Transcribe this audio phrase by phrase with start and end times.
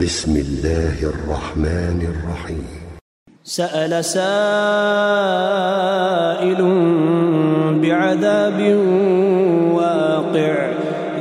[0.00, 2.66] بسم الله الرحمن الرحيم.
[3.44, 4.20] سأل سائل
[7.82, 8.60] بعذاب
[9.72, 10.72] واقع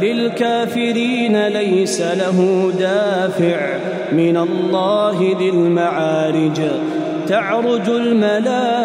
[0.01, 3.79] للكافرين ليس له دافع.
[4.11, 6.62] من الله ذي المعارج
[7.28, 8.76] تعرج الملائكة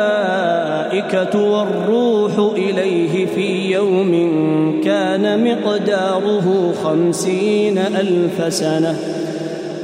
[1.42, 4.12] والروح إليه في يوم
[4.84, 9.19] كان مقداره خمسين ألف سنة.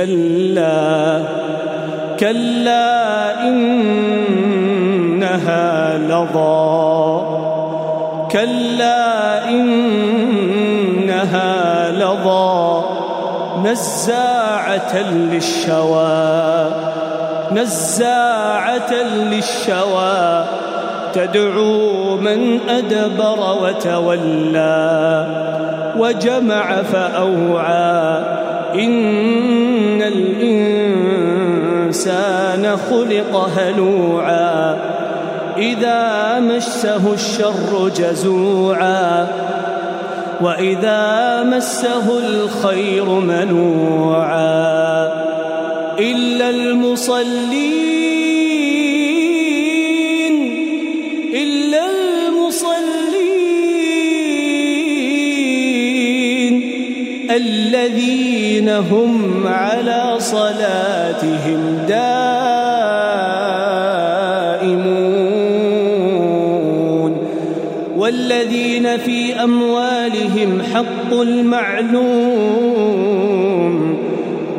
[0.00, 1.22] كلا
[2.20, 4.38] كلا إنها
[5.98, 7.20] لظى.
[8.32, 9.90] كلا إنها
[11.90, 12.82] لظى.
[13.64, 16.70] نزاعة للشوى
[17.52, 20.44] نزاعة للشوى.
[21.12, 25.26] تدعو من أدبر وتولى
[25.98, 28.49] وجمع فأوعى.
[28.74, 31.96] إن الإنسان
[32.76, 34.76] خلق هلوعا
[35.58, 39.26] إذا مسه الشر جزوعا
[40.40, 44.50] وإذا مسه الخير منوعا
[45.98, 47.89] إلا المصلين
[57.30, 62.30] الذين هم على صلاتهم دائمون
[67.96, 72.70] والذين في أموالهم حق المعلوم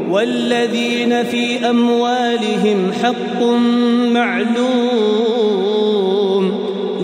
[0.09, 3.43] والذين في أموالهم حق
[4.13, 5.11] معلوم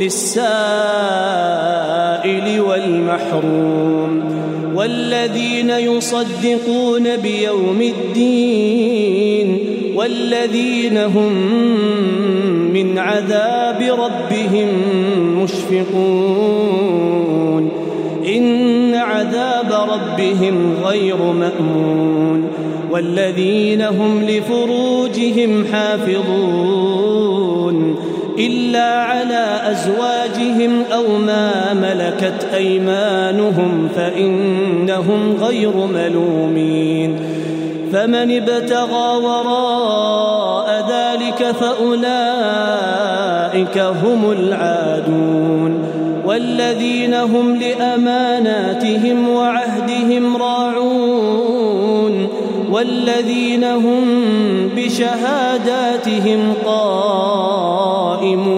[0.01, 0.47] للسائل
[2.61, 4.06] والمحروم
[4.87, 9.59] والذين يصدقون بيوم الدين
[9.95, 11.33] والذين هم
[12.73, 14.67] من عذاب ربهم
[15.43, 16.77] مشفقون
[18.27, 22.47] إن عذاب ربهم غير مأمون
[22.91, 27.27] والذين هم لفروجهم حافظون
[28.39, 31.66] إلا على أزواجهم أو ما
[32.07, 37.19] ملكت أيمانهم فإنهم غير ملومين.
[37.93, 42.07] فمن ابتغى وراء ذلك فأولئك
[43.77, 45.83] هم العادون.
[46.25, 52.27] والذين هم لأماناتهم وعهدهم راعون.
[52.71, 54.03] والذين هم
[54.75, 58.56] بشهاداتهم قائمون.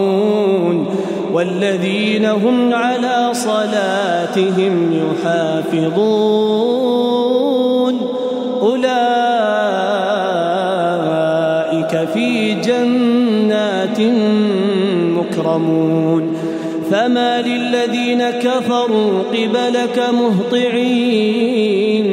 [1.34, 6.00] والذين هم على صلاتهم يحافظون.
[8.62, 8.90] أولئك
[12.14, 14.00] في جنات
[15.18, 16.34] مكرمون.
[16.92, 22.06] فما للذين كفروا قبلك مهطعين.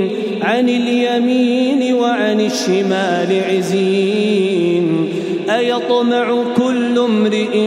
[0.43, 5.09] عن اليمين وعن الشمال عزين.
[5.57, 6.27] أيطمع
[6.57, 7.67] كل امرئ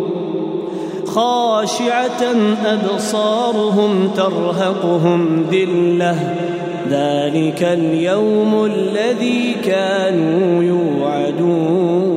[1.15, 2.23] خاشعة
[2.65, 6.35] أبصارهم ترهقهم ذلة.
[6.89, 12.10] ذلك اليوم الذي كانوا يوعدون.